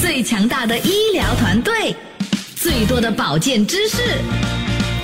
[0.00, 1.94] 最强大的医疗团队，
[2.54, 3.96] 最多的保健知识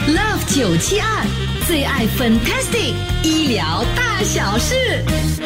[0.08, 1.26] ，Love 九七二
[1.66, 5.43] 最爱 Fantastic 医疗大小事。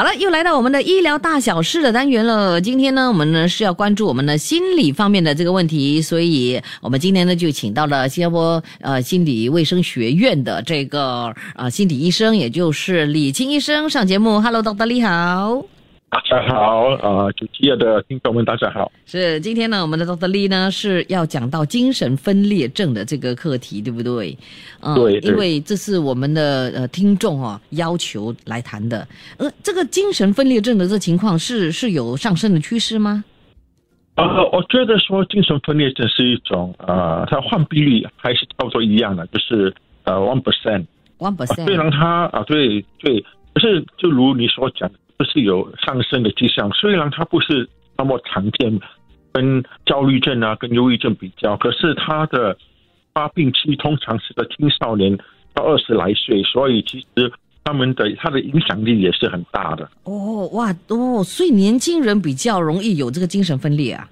[0.00, 2.58] 好了，又来到我们的医疗大小事的单元了。
[2.58, 14.40] 今天呢，我们呢是要关注我们的心理方面的这个问题，所以我们今天呢就请到了新加坡呃心理卫生学院的这个呃心理医生，也就是李青医生上节目。
[14.40, 14.86] Hello，Dr.
[14.86, 15.79] 你好。
[16.10, 18.90] 大家好，呃，主持的听众们，大家好。
[19.06, 20.28] 是今天呢，我们的 Dr.
[20.28, 24.36] Lee 呢是要讲到精神分裂症的这个课题，对不对？
[24.80, 25.20] 嗯，对。
[25.20, 29.06] 因为这是我们的呃听众哦要求来谈的。
[29.38, 33.22] 呃，这个精神分裂症的这情况是是有上升的趋势吗？
[34.16, 40.86] 呃，我觉得说精神分裂症是一种呃，它患病率还是差不多一样的，就是呃 one percent。
[41.18, 41.64] one percent。
[41.66, 43.24] 虽然它啊，对对，
[43.54, 44.90] 可是就如你所讲。
[45.20, 48.80] 不是有上升的迹象，虽然它不是那么常见，
[49.34, 52.56] 跟焦虑症啊、跟忧郁症比较，可是它的
[53.12, 55.14] 发病期通常是在青少年
[55.52, 57.30] 到二十来岁，所以其实
[57.64, 59.90] 他们的它的影响力也是很大的。
[60.04, 64.08] 哦，哇哦，所以年轻人比较容易有这个精神分裂啊。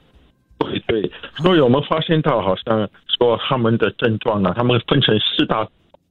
[0.59, 2.87] 对对，所以我们发现到好像
[3.19, 5.67] 说他们的症状啊，他们分成四大。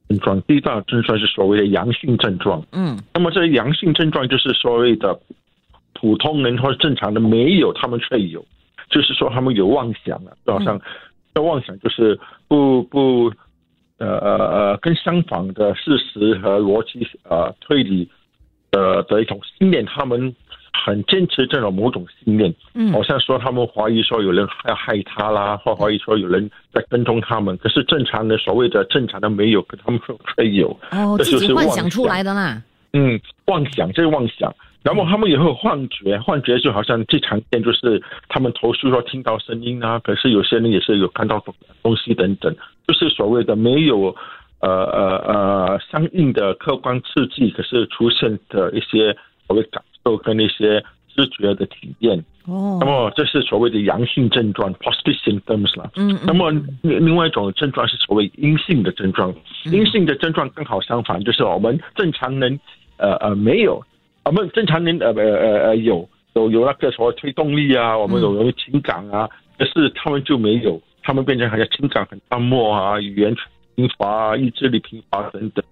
[0.08, 5.18] 症状第一大症状是所谓的阳性症状，嗯，那么这阳性症状就是所谓的
[5.94, 8.44] 普通人或者正常的没有，他们却有，
[8.88, 10.80] 就是说他们有妄想啊，就好像
[11.34, 13.32] 这妄想就是不不
[13.98, 18.08] 呃呃呃跟相反的事实和逻辑呃推理
[18.70, 20.34] 的的一种信念，他们。
[20.72, 27.56] 很坚持这种某种信念，嗯，好像说他们怀疑说有人要害他啦，或怀疑说有人在跟踪他们。
[27.58, 30.00] 可是正常的所谓的正常的没有，可他们
[30.36, 32.62] 会有，哦，这就是幻想出来的啦。
[32.92, 41.42] 嗯，妄想这是妄想，然后他们也会有幻觉，幻觉就好像最常见就是他们投诉说听到声音啊，可是有些人也是有看到
[41.82, 42.54] 东西等等，
[42.86, 44.14] 就是所谓的没有
[44.60, 49.14] 呃呃呃相应的客观刺激，可是出现的一些
[49.46, 49.82] 所谓感。
[50.16, 52.16] 跟那些知觉的体验，
[52.46, 55.90] 哦，那么这是所谓的阳性症状 （positive symptoms） 啦。
[55.96, 56.50] 嗯，那么
[56.82, 59.34] 另另外一种症状是所谓阴性的症状。
[59.64, 62.58] 阴性的症状刚好相反，就是我们正常人，
[62.98, 63.82] 呃呃没有，
[64.24, 69.28] 我们正常人呃呃呃呃有有有那个所谓推动力啊，我们有有情感啊，
[69.58, 73.34] 可是他们就没有，他们变成好像情感很淡漠啊，语言
[73.74, 75.64] 贫乏啊，意志力贫乏等等。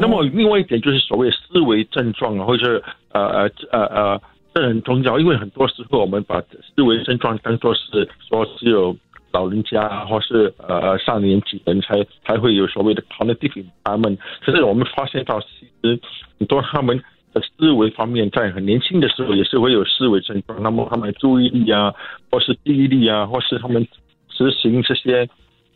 [0.00, 2.82] 那么另外一点就是所谓思维症状啊，或者是
[3.12, 4.20] 呃呃呃呃，
[4.54, 8.96] 这很重要，因为很多时候我们把思维症状当做是说只有
[9.32, 16.00] 老人家或是呃上年纪人才才会有所谓的 cognitive impairment，可是我们发现到其实
[16.38, 21.92] 很多他们的思维方面在很年轻的时候也是会有思维症状，那么他们注意力啊，
[22.30, 23.86] 或是记忆力啊，或是他们
[24.28, 25.28] 执行这些。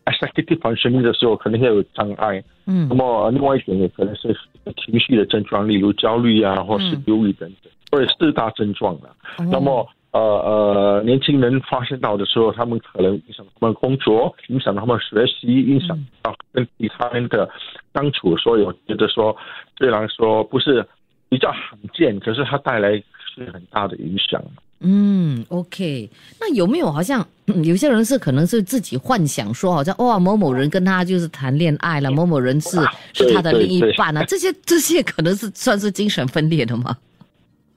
[0.04, 4.36] Executive functioning 的时候可能会有障碍，嗯，那么另外一点也可能是
[4.84, 9.08] 情绪的症状，例如焦虑啊，或是忧郁等等，或者四大症状的。
[9.50, 17.48] 那么呃呃，年轻人发现到的时候，他们可能影响他们工作，影响他们学习，影响到跟其他人的
[17.94, 18.36] 相处。
[18.36, 19.34] 所以我觉得说，
[19.78, 20.86] 虽然说不是
[21.28, 22.90] 比较罕见，可是它带来
[23.34, 24.42] 是很大的影响。
[24.84, 26.10] 嗯，OK，
[26.40, 27.24] 那有没有好像
[27.62, 32.76] 有些人是可能是自己幻想说，好像哇某某人跟他就是谈恋爱了，某某人是
[33.12, 36.96] 是他的另一半啊，这些这些可能是算是精神分裂的吗？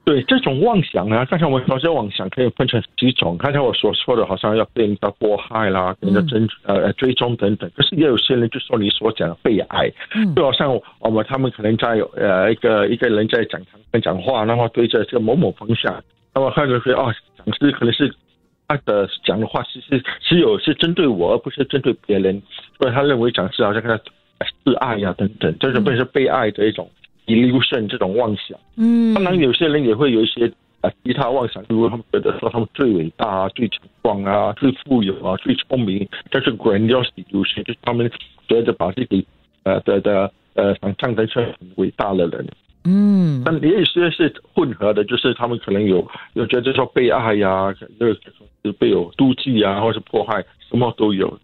[0.04, 9.88] 对，这种妄想啊，刚才我说这妄想可以分成几种，刚才我所说的好像要被人家迫害啦，被人家追呃追踪等等，可是也有些人就说你所讲的被爱，
[10.34, 16.02] 就好像我们他们可能在呃一个一个人在讲堂跟讲话，然后对着这个某某方向。
[16.36, 18.14] 那么他就说哦，讲师可能是
[18.68, 22.42] 他的讲的话，其实只有是针对我，而不是针对别人，
[22.78, 23.96] 所以他认为讲师好像跟他
[24.44, 26.90] 示爱呀等等，这种本是被爱的一种
[27.24, 28.58] illusion，这种妄想。
[28.76, 30.46] 嗯，当然有些人也会有一些
[30.82, 38.10] 啊其他妄想，如果他们觉得说他们最伟大啊、最强壮啊、最富有啊、最聪明，这是 grandiosity illusion，就是他们
[38.46, 39.26] 觉得把自己
[39.62, 42.46] 呃的的呃想象成很伟大的人。
[42.86, 51.38] 嗯，但也有些是混合的，就是他们可能有有觉得说被爱呀，就是被有妒忌啊，或是迫害，什么都有。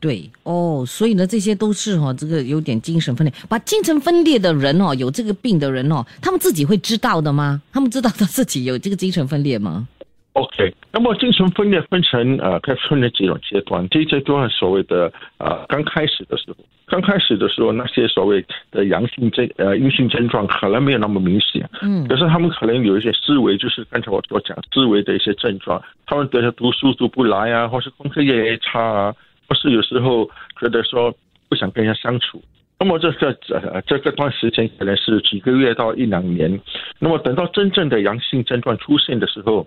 [0.00, 3.32] 对哦，所以呢，这些都是哈，这个有点精神分裂。
[3.48, 7.62] 把精神分裂的人哦，有这个病的人哦，他们自己会知道的吗？
[7.72, 9.88] 他们知道他自己有这个精神分裂吗？
[10.34, 13.88] OK，那么精神分裂分成呃，可以分成几种阶段。
[13.88, 29.14] 第一阶段所谓的呃，刚开始的时候，刚开始的时候，那些所谓的阳性症呃阴性症状可能没有那么明显，嗯可是他们可能有一些思维，就是刚才我所讲思维的一些症状，他们觉得读书读不来啊，或是功课越来越差啊，
[29.48, 30.28] 或是有时候
[30.60, 31.14] 觉得说
[31.48, 32.42] 不想跟人家相处。
[32.80, 36.60] 那么这个呃这个段时间可能是几个月到一两年，
[36.98, 39.64] 那么等到真正的阳性症状出现的时候，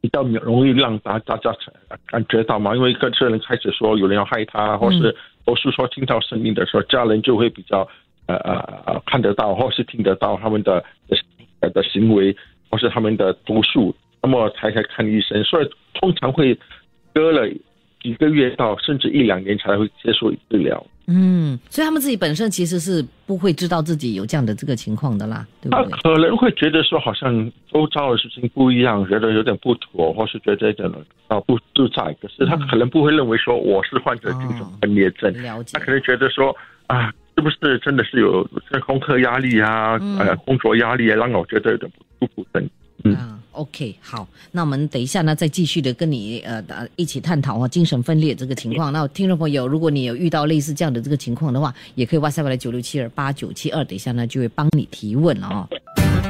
[0.00, 1.54] 比较容易让大大家
[2.06, 5.14] 感觉到嘛，因为跟这人开始说有人要害他，或是
[5.44, 7.86] 或是说听到声音的时候，家人就会比较
[8.26, 8.54] 呃呃
[8.86, 10.82] 呃看得到，或是听得到他们的
[11.60, 12.34] 呃的行为，
[12.70, 16.58] 或是他们的毒素，那么才才看医生，所以通常会
[17.12, 17.46] 割了
[18.02, 20.84] 几个月到甚至一两年才会接受治疗。
[21.12, 25.98] 嗯，所以他们自己本身其实是不会知道自己有这样的这个情况的啦，对他不对？
[26.02, 30.88] 可能会觉得说，好像周遭的事情不一样，觉得有点不妥，或是觉得有点
[31.26, 32.16] 啊不自在。
[32.22, 36.56] 可是他可能不会认为说我是患者精神分裂症，了解他可能觉得说
[36.86, 42.64] 啊，是不是真的是有这功课压力啊，嗯呃，工作压力啊，让我觉得有点不舒服等。
[43.02, 48.92] 嗯啊，OK，好，那我们等一下呢，再继续的跟你呃呃一起探讨啊精神分裂这个情况。
[48.92, 55.68] 那听众朋友，如果你有遇到类似这样的这个情况的话，也可以 WhatsApp 来九六七二八九七二，等一下呢就会帮你提问了哦。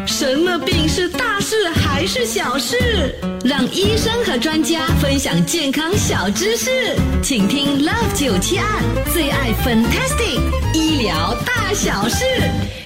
[0.07, 3.15] 什么病是大事还是小事？
[3.45, 12.25] 让医生和专家分享健康小知识，请听 Love 九七二最爱 Fantastic 医疗大小事。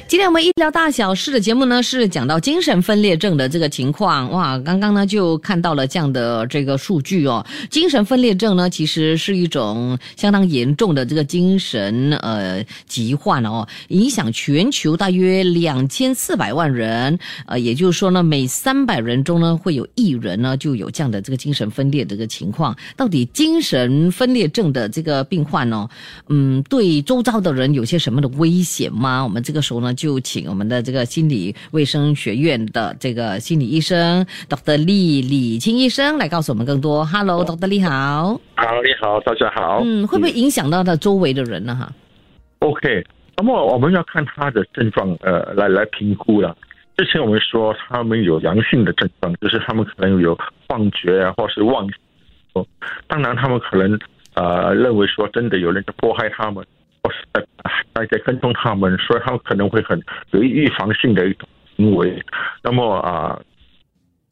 [0.06, 4.23] 今天我们医疗大小事的节目呢，是讲到精神分裂症的这个情况。
[4.30, 7.44] 哇，刚刚呢就看到了这样的这个数据哦。
[7.70, 17.18] 精神分裂症呢，其实是一种相当严重的这个精神呃疾患哦，影响全球大约两千四百万人。
[17.46, 22.76] 呃，也就是说呢，每三百人中呢，会有一人呢就有这样的这个精神分裂的这个情况。
[22.96, 25.88] 到底精神分裂症的这个病患哦，
[26.28, 29.24] 嗯，对周遭的人有些什么的危险吗？
[29.24, 34.13] 我们这个时候呢，就请我们的这个心理卫生学院的这个心理医生
[34.48, 34.76] Dr.
[34.76, 37.04] 李李清医生来告诉我们更多。
[37.04, 37.66] Hello，Dr.
[37.66, 38.38] 李好。
[38.56, 39.80] 好，你好，大家好。
[39.84, 41.74] 嗯，会不会影响到他周围的人呢？
[41.74, 41.90] 哈
[42.60, 43.04] ，OK，
[43.36, 46.56] 那么我们要看他的症状，呃，来来评估了。
[46.96, 50.38] 之前我们说他们有阳性的症状，就是他们可能有
[50.68, 51.98] 幻觉啊，或是妄想。
[52.52, 52.66] 哦，
[53.08, 53.98] 当然他们可能
[54.34, 56.64] 呃认为说真的有人在迫害他们，
[57.02, 57.44] 或是在
[57.94, 60.00] 在在跟踪他们，所以他们可能会很
[60.30, 62.22] 有预防性的一种行为。
[62.62, 63.36] 那么啊、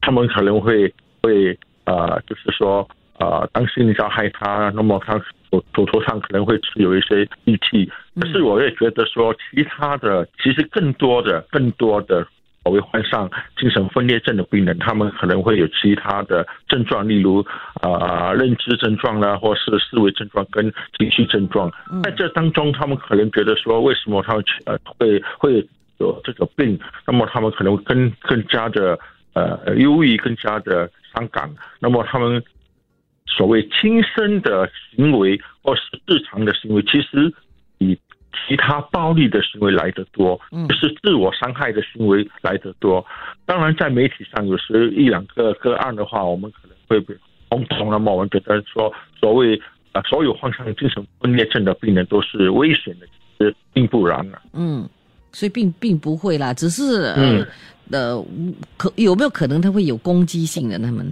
[0.03, 2.87] 他们可能会会呃，就是说
[3.19, 5.13] 呃，当心人家害他，那么他
[5.49, 7.89] 手手头上可能会持有一些利器。
[8.19, 12.27] 可是我也觉得说，其他的其实更多的更多的
[12.63, 17.45] 所谓患上精神分裂症的病人，他们可能会有其他的症状，例如
[17.81, 21.71] 呃认知症状啦，或是思维症状跟情绪症状。
[22.03, 25.65] 在这当中，他们可能觉得说，为什么他们呃会会
[25.99, 26.77] 有这个病？
[27.05, 28.99] 那么他们可能更更加的
[29.33, 31.49] 呃忧郁，更加的伤感。
[31.79, 32.43] 那么他们
[33.25, 37.33] 所谓轻生的行为或是日常的行为，其实
[37.77, 37.97] 比
[38.47, 43.05] 其他暴力的行为来得多，嗯就是自我伤害的行为来得多。
[43.45, 47.15] 当然，在媒体上有时一两个个案的话，我们可能会被
[47.49, 47.89] 轰动。
[47.89, 49.59] 那么我们觉得说，所谓
[49.91, 54.41] 啊所有患上精神分裂症的病人都是危险的，其实并不然啊。
[54.53, 54.89] 嗯，
[55.31, 57.47] 所以并并不会啦，只是呃、嗯呃
[58.77, 61.05] 可有没有可能他会有攻击性的他们？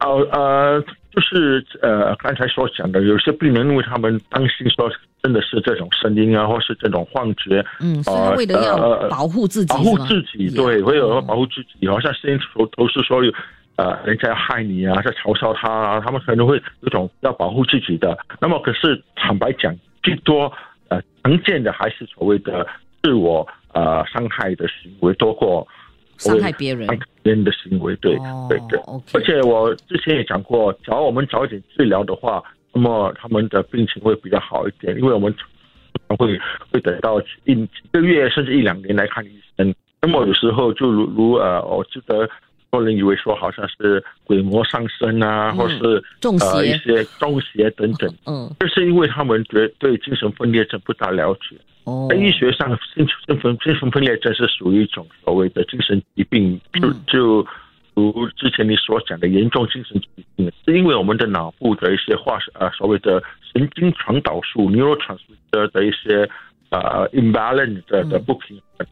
[0.00, 0.80] 哦呃，
[1.10, 4.90] 就是呃刚才所讲的，有些病人因为他们担心说
[5.22, 13.32] 真的是这种声音啊，或是这种幻觉，嗯，所以为了要呃保护自己，保护自己，对，会有哦保护自己，好像声音头都是说有。
[13.76, 18.16] 呃，人家要害你啊，在嘲笑他啊，他们可能会有种要保护自己的。
[18.38, 20.52] 那么，可是坦白讲，最多
[20.88, 22.66] 呃常见的还是所谓的
[23.02, 25.66] 自我呃伤害的行为多过
[26.22, 26.86] 伤害别人
[27.22, 27.96] 别人的行为。
[27.96, 28.78] 对，哦对对。
[29.14, 35.34] 而且我之前也讲过，只要我们早一点治疗的话，那么他们的病情会比较好一点，因为我们
[36.08, 36.38] 常会
[36.70, 39.74] 会等到一一个月甚至一两年来看医生。
[40.00, 42.28] 那么有时候就如如呃，我记得很
[42.72, 48.10] 多人以为说好像是鬼魔上身啊，嗯或是中呃一邪，些中邪等等。
[48.24, 51.54] 嗯，这是因为他们觉对精神分裂症不大了解。
[51.84, 57.04] 哦，在医学上，精神分精神分裂症是属于一种所谓的精神疾病，就嗯。
[57.06, 57.46] 就
[57.94, 66.26] 如之前你所讲的严重精神疾病，是因为我们的脑部的一些化呃所谓的神经传导素 （neurotransmitter） 的一些
[66.70, 68.90] 呃 imbalance 的不平衡，哦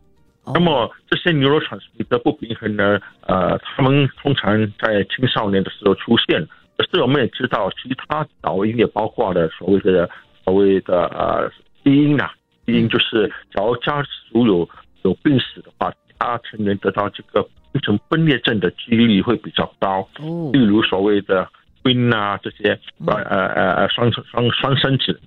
[0.55, 6.47] 那么这些 neurotransmitter 不平衡呢，呃，他们通常在青少年的时候出现。
[6.77, 10.09] 可是我们也知道，其他导因也包括了所谓的
[10.45, 11.51] 所谓的呃
[11.85, 12.31] 基因呐、
[12.65, 14.69] 基因就是，假如家属有
[15.03, 17.43] 有病史的话，其他成员得到这个
[17.73, 20.09] 精神分裂症的几率会比较高。
[20.21, 21.47] 哦例如所谓的
[21.83, 25.21] twin 啊这些嗯呃呃呃呃双双双生子。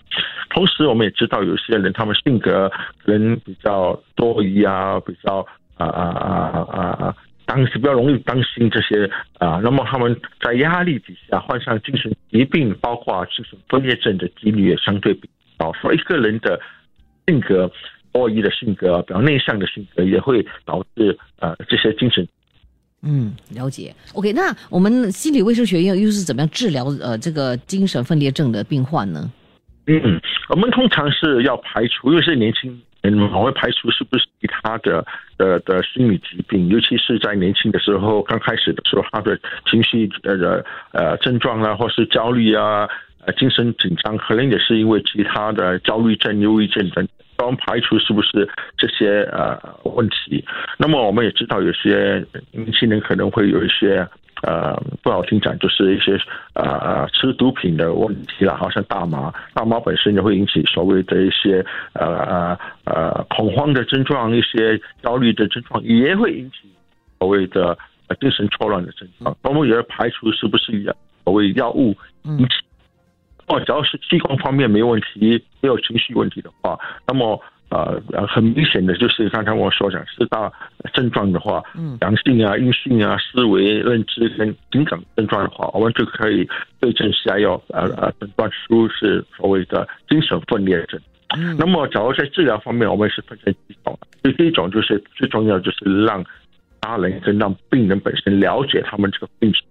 [0.49, 2.71] 同时，我们也知道有些人他们性格
[3.03, 5.45] 可能比较多疑啊，比较
[5.77, 7.15] 啊啊啊啊啊。
[7.45, 15.29] 当时比较容易担心这些啊，那么他们在压力底下患上精神疾病，包括精神分裂症的几率也相对比
[15.59, 15.73] 较高。
[15.81, 16.59] 所以一个人的
[17.27, 17.69] 性格
[18.13, 22.25] 多疑的性格，比较内向的性格，也会导致呃这些精神
[23.03, 23.93] 嗯，了解。
[24.13, 29.31] OK，那我们心理卫生学院又是怎么样治疗呃这个精神分裂症的病患呢？
[29.87, 35.05] 嗯，我们通常是要排除，因为是年轻人嘛，我会排除是不是其他的
[35.37, 39.37] 的的心理疾病，尤其是在年轻的时候，刚开始的时候，他的
[39.69, 42.87] 情绪呃呃症状啊，或是焦虑啊，
[43.25, 47.07] 呃精神紧张，可能也是因为其他的焦虑症、忧郁症等。
[47.39, 50.45] 我们排除是不是这些呃问题。
[50.77, 54.07] 那么我们也知道，有些年轻人可能会有一些
[54.43, 56.17] 呃不好听讲，就是一些
[56.53, 66.69] 呃吃毒品的问题啦，好像大麻，大麻本身也会引起所谓的一些呃呃呃恐慌的症状，一些焦虑的症状，也会引起
[67.19, 67.77] 所谓的
[68.07, 69.35] 呃精神错乱的症状。
[69.41, 72.53] 我们也要排除是不是药所谓药物引起。
[73.47, 80.51] 哦，只要是器官方面没有问题，没有情绪问题的话，那么呃呃，很明显的就是刚才我所讲四大
[80.93, 86.47] 症状的话，嗯阳性啊、阴性啊、思维、认知跟情感症状的话，我们就可以
[86.79, 90.99] 对症下药，呃呃，诊断出是所谓的精神分裂症。
[91.35, 96.23] 嗯那么，假如在治疗方面，我们是分成几种，就第一种就是最重要就是让
[96.81, 99.63] 家人跟让病人本身了解他们这个病情。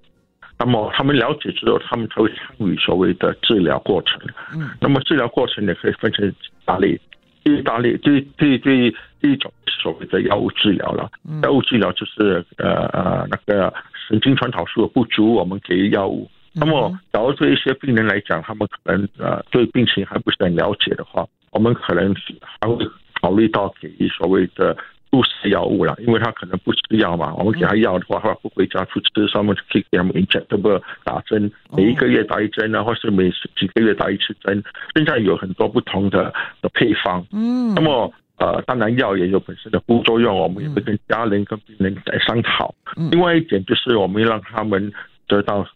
[0.64, 4.21] 那么他们了解之后，他们才会参与所谓的治疗过程。
[4.54, 6.97] 嗯，那么治疗过程也可以分成几大类。
[7.42, 11.11] 第一大类，第第第第一种所谓的药物治疗了。
[11.42, 13.75] 药物治疗就是呃呃那个
[14.07, 16.31] 神经传导素不足，我们给予药物。
[16.54, 22.14] 那么，假如对一些病人来讲，他们可能呃对病情还不是很了解的话，我们可能
[22.61, 22.87] 还会
[23.21, 24.76] 考虑到给予所谓的
[25.12, 30.81] 注射药物了，因为他可能不吃药嘛，我们给他药的话，他不回家去吃，所以我们就可以给他们一针，对不对？
[31.04, 34.64] 打针，每一个月打一针啊，或是每几个月打一次针。
[34.97, 42.75] 现在有很多不同的的配方，嗯那么呃，当然药也有本身的副作用，我们也会跟家人跟病人来商讨。
[42.97, 44.90] 嗯另外一点就是我们让他们
[45.33, 45.67] 得到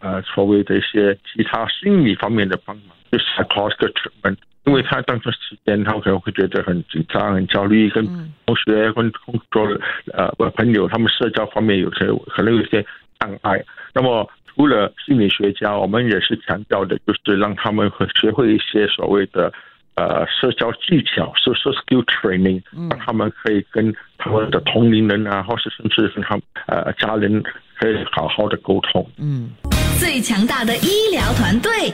[0.00, 4.36] 呃所谓的一些其他心理方面的帮忙，就是 psychological treatment。
[4.64, 9.64] 因为他当段时间，他可能会觉得很紧张、很焦虑，跟嗯同学、跟工作
[10.12, 12.84] 呃朋友，他们社交方面有些可能有些
[13.20, 13.64] 障碍。
[13.94, 19.52] 那么除了心理学家，我们也是强调的，就是让他们会学会一些所谓的
[19.94, 27.40] 呃社交技巧，social skill training，让他们可以跟他们的同龄人啊，或是甚至跟他们呃家人
[27.78, 29.06] 可以好好的沟通。
[29.18, 29.50] 嗯，
[29.98, 31.92] 最强大的医疗团队，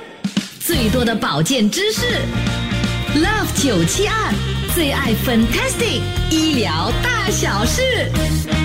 [0.60, 2.06] 最多的保健知识
[3.14, 4.14] ，Love 九七二
[4.74, 8.61] 最爱 Fantastic 医疗大小事。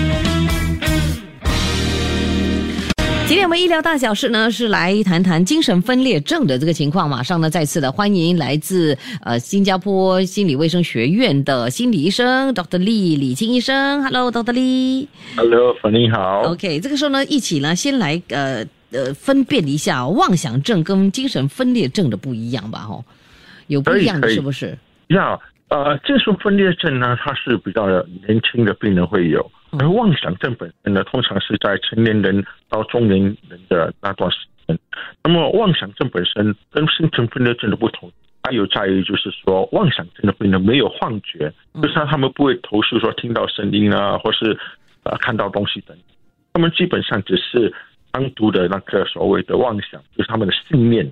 [3.28, 7.10] 今天我们医疗大小事呢是来谈谈精神分裂症的这个情况。
[7.10, 12.78] 马上呢再次的欢迎来自呃新加坡心理卫生学院的心理医生 Dr.
[12.78, 14.02] 李李清医生。
[14.02, 14.52] Hello，Dr.
[14.52, 15.06] 李。
[15.36, 16.40] Hello，粉你好。
[16.44, 23.04] OK，这个时候呢，一起呢先来呃呃分辨一下妄想症跟精神分裂症的不一样吧，哈，
[23.66, 24.78] 有不一样的是不是？
[25.08, 27.86] 呀，呃，精神分裂症呢，它是比较
[28.26, 34.78] 年轻的病人会有，嗯而妄想症本身呢，通常是在成年人到中年人的那段时间。
[35.22, 38.10] 那么妄想症本身跟精神分裂症的不同，
[38.42, 44.58] 它有在于就是说，妄想症的病人没有幻觉，就是他们不会投诉说听到声音啊，或是
[45.02, 45.96] 呃看到东西等，
[46.52, 47.72] 他们基本上只是
[48.10, 51.10] 单独的那个所谓的妄想，就是他们的信念，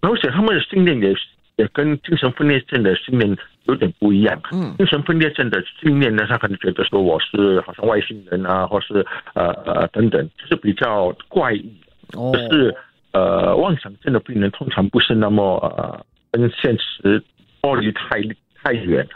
[0.00, 1.12] 而且他们的信念也
[1.56, 4.38] 也跟精神分裂症的信念有点不一样。
[4.52, 11.62] 嗯精神分裂症的信念呢，他可能觉得说我是好像外星人啊，或是呃呃等等，就是比较怪异
[12.10, 12.18] 的。
[12.20, 12.74] 哦可是
[13.12, 17.22] 呃，妄想症的病人通常不是那么呃跟现实
[17.62, 18.20] 脱离太
[18.62, 19.06] 太远。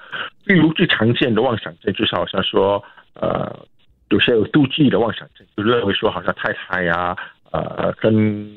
[0.44, 2.82] 例如最常见的妄想症就是好像说
[3.12, 3.54] 呃，
[4.08, 7.14] 有些有妒忌的妄想症，就认为说好像太太呀、
[7.52, 8.50] 呃跟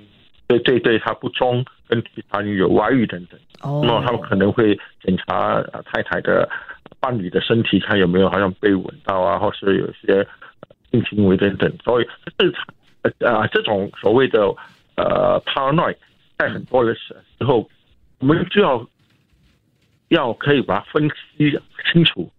[0.47, 6.47] 对对对他不忠，跟其他女友外遇等等，哦那么他们可能会检查呃太太的
[6.99, 10.19] 伴侣的身体，看有没有好像被吻到啊，或是有些
[10.61, 11.71] 呃性行为等等。
[11.83, 12.07] 所以
[12.37, 12.51] 这
[13.01, 14.41] 呃呃这种所谓的
[14.95, 15.95] 呃 paranoid，
[16.37, 17.69] 在很多的时时候，
[18.19, 18.87] 我们就要
[20.09, 21.59] 要可以把它分析
[21.91, 22.29] 清楚。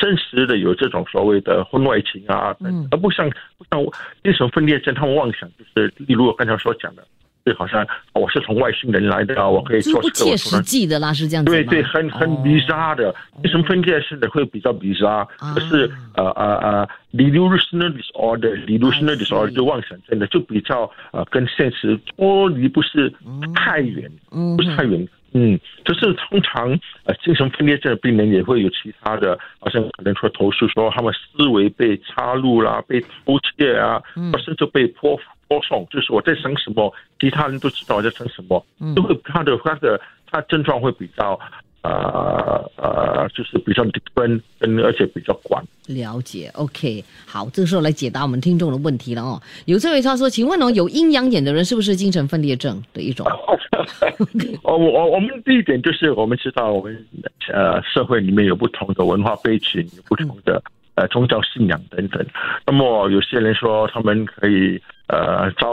[0.00, 3.80] 真实的有这种所谓的婚外情啊，嗯而不像不像
[4.20, 7.06] 精神分裂症，他们妄想就是，例如我刚才所讲的，
[7.50, 12.42] 就好像我是从外星人来的啊，我可以做这个，我切实际的啦，是这样子吗对对，很很哦。
[12.44, 23.12] bizarre 的，精神分裂式的会比较 bizarre，啊可是呃呃呃 delusional disorder delusional I see disorder 就妄想症的就比较呃跟现实脱离不是
[23.54, 25.08] 太远，嗯不是太远。
[25.32, 34.32] 嗯，就是通常呃精神分裂症的病人也会有其他的，好像可能说投诉说他们思维被插入啦、被偷窃啊，嗯。
[34.32, 35.16] 或甚至被播
[35.50, 41.36] 播送，就是我在想什么，其他人都知道我在想什么，嗯就会他的他的他症状会比较
[41.82, 43.82] 呃呃，就是比较
[44.14, 45.60] 分跟而且比较广。
[45.88, 49.42] 了解，OK，好，这个时候来解答我们听众的问题了哦。
[49.64, 53.26] 有这位他说，请问哦，有阴阳眼的人是不是精神分裂症的一种？
[54.62, 57.06] 哦，我我我们第一点就是我们知道我们
[57.52, 60.62] 呃社会里面有不同的文化背景，有不同的
[61.00, 62.24] 呃宗教信仰等等。
[62.66, 65.66] 那么有些人说他们可以呃招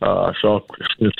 [0.00, 0.60] 呃说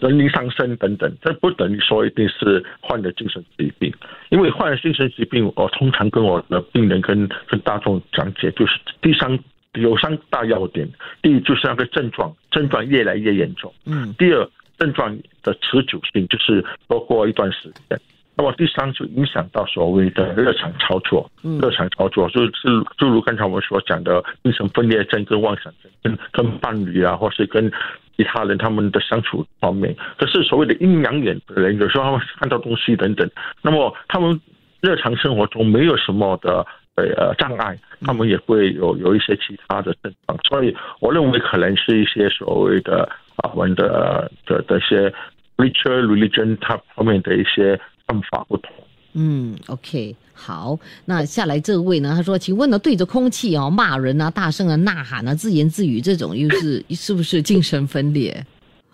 [0.01, 3.95] 神灵上身等等，这不等于说一定是患了精神疾病，
[4.31, 9.39] 因为患了精神疾病，我通常跟我的病人跟跟大众讲解，就是第三
[9.75, 10.89] 有三大要点，
[11.23, 13.73] 第一就是那个症状，症状越来越严重。
[13.87, 14.49] 嗯第二，
[14.79, 18.01] 症状的持久性，就是包括一段时间。
[18.35, 21.61] 那么第三就影响到所谓的日常操作，嗯。
[21.61, 22.51] 日常操作就是
[22.97, 27.71] 就如刚才我们所讲的精神分裂症跟妄想症，跟跟伴侣啊，或是跟
[28.17, 29.95] 其他人他们的相处方面。
[30.19, 34.41] 可是所谓的阴阳眼的人，有时候他们看到东西等等，那么他们
[34.81, 45.13] 日常生活中没有什么的呃障碍，他们也会有有一些其他的症状，所以我认为可能是一些所谓的啊我们的的的一些
[45.57, 47.79] ritual religion 它方面的一些
[48.13, 48.71] 看法不同。
[49.15, 58.31] 嗯，OK，好，那下来这位呢，他说，请问呢，对着空气哦骂人啊，大声的呐喊啊，自言自语这种，又是 是不是精神分裂？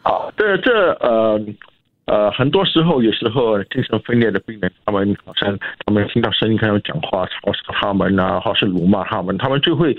[0.02, 1.40] 啊，这这呃
[2.06, 9.96] 呃，很多时候有时候精神分裂的病人，他们好像他们听到声音跟他们讲话，嘲笑他们啊，或是辱骂他们，他们就会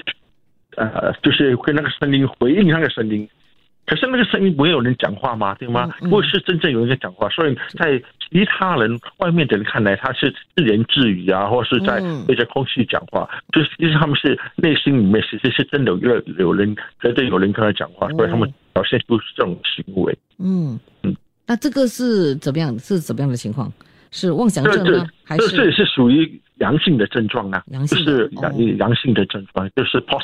[0.75, 3.27] 呃，就是跟那个声音回应那个声音。
[3.89, 5.89] 可是那个声音没有人讲话吗，对吗？
[6.01, 7.99] 嗯嗯不是真正有人在讲话，所以在
[8.29, 20.15] 其他人外面的人看来，他是自言自语啊，或是在嗯对着空气讲话，就是其实他们是内心里面其实是真的有有人真的有人跟他讲话，所以他们表现出这种行为。
[20.37, 21.15] 嗯嗯，
[21.47, 22.77] 那这个是怎么样？
[22.77, 23.71] 是怎么样的情况？
[24.11, 28.27] 是妄想症吗，还是是属于阳性的症状啊，阳性是
[28.77, 30.17] 阳、性的症状，就是啊。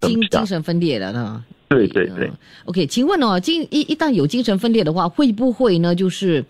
[0.00, 1.44] 精神分裂的呢？
[1.72, 2.32] 对对对嗯。
[2.66, 5.94] OK，请问哦，精一一旦有精神分裂的话，会不会呢？
[5.94, 6.44] 就是，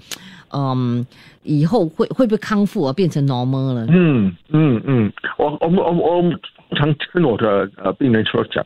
[0.53, 1.07] 嗯，
[1.43, 3.87] 以后会会不会康复啊，变成 normal 了？
[3.91, 6.23] 嗯嗯嗯，我我们我我
[6.77, 8.65] 常跟我的呃病人说讲，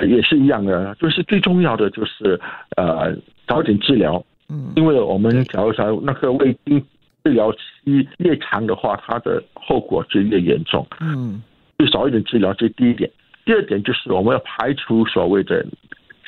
[0.00, 2.38] 也是一样的，就是最重要的就是
[2.76, 3.16] 呃
[3.48, 6.84] 早点治疗，嗯因为我们假如说那个胃经
[7.24, 10.86] 治疗期越长的话，它的后果就越严重。
[11.00, 11.42] 嗯
[11.78, 13.10] 最少一点治疗，这是第一点。
[13.46, 15.64] 第二点就是我们要排除所谓的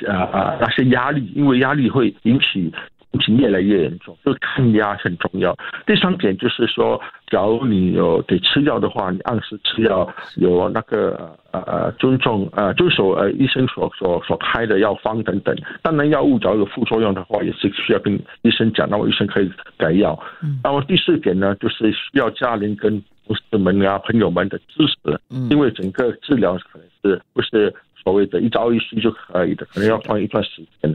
[0.07, 2.73] 呃呃那些压力，因为压力会引起
[3.11, 5.57] 病情越来越严重，就抗压很重要。
[5.87, 15.57] 第三点就是说，假如你有得吃药的话，你按时吃药，有那个呃呃尊重呃遵守呃医生所所所开的药方等等。
[15.83, 20.17] 当然，药物假如有副作用的话，也是需要跟医生讲，那么医生可以改药。
[20.43, 25.21] 嗯那么第四点呢，就是需要家人跟同事们啊、朋友们的支持。
[25.31, 30.95] 嗯因为整个治疗可能是不是所谓的一朝一夕就可以的，可能要放一段时间。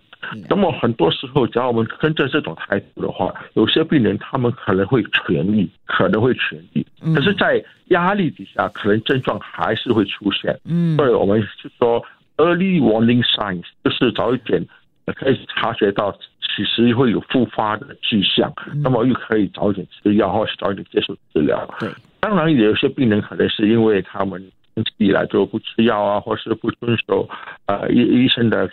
[0.50, 6.86] 那么很多时候，只要我们跟着这种态度的话，有些病人他们可能会痊愈，可能会痊愈。
[7.02, 10.58] 嗯可是，在压力底下，可能症状还是会出现。
[10.66, 12.04] 嗯所以我们是说
[12.38, 14.66] early warning signs，就是早一点
[15.06, 16.12] 呃可以察觉到
[16.56, 21.68] 其实会有复发的迹象，那么又可以早一点吃药，或是早一点接受治疗。
[21.80, 21.90] 对，
[22.24, 24.42] 当然，有些病人可能是因为他们
[24.74, 27.28] 长期以来就不吃药啊，或是不遵守
[27.66, 28.66] 呃医医生的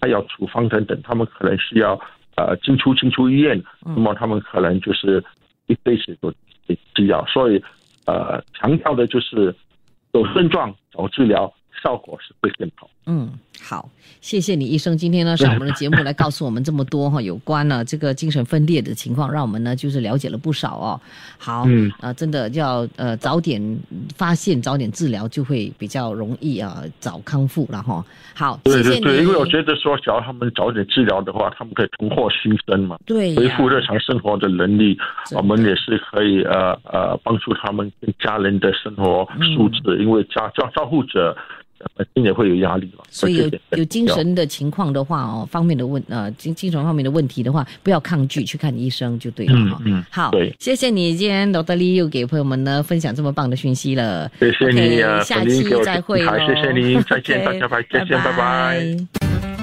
[0.00, 1.96] 他要处方等等，他们可能需要
[2.34, 5.22] 呃进出进出医院，那么他们可能就是
[5.68, 6.28] 一辈子都
[6.66, 7.24] 得吃药。
[7.26, 7.62] 所以
[8.06, 9.54] 呃，强调的就是
[10.12, 12.88] 有症状早治疗，效果是会更好。
[13.10, 13.30] 嗯，
[13.62, 13.88] 好，
[14.20, 21.00] 谢谢你医生，今天呢上我们的节目来告诉我们这么多哈，有关了这个精神分裂的情况，让我们呢就是了解了不少哦。
[21.38, 23.62] 好，嗯呃，真的要呃早点
[24.14, 28.04] 发现，早点治疗，就会比较容易啊早康复了哈。
[28.34, 29.00] 好，谢谢你。
[29.00, 34.98] 对因为我觉得说，只要他们早点治疗的话，他们可以重获新生嘛，对呀恢复日常生活的能力，
[35.34, 39.26] 我们也是可以呃呃帮助他们跟家人的生活
[39.56, 41.34] 素质，嗯因为家照照顾者
[41.96, 49.80] 本身也会有压力嘛，所以有有精神的情况的话哦，方面的问呃精精神方面的问题的话，不要抗拒，去看医生就对了哈。
[49.84, 54.30] 嗯嗯好，对谢谢你今天罗德利又给朋友们呢分享这么棒的讯息了。
[54.38, 58.80] 谢谢你下期再会好，咯谢谢你，再见，大家拜，再见，拜拜。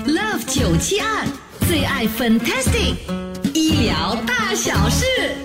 [0.06, 1.26] Love 九七二
[1.68, 2.96] 最爱 Fantastic
[3.54, 5.45] 医疗大小事。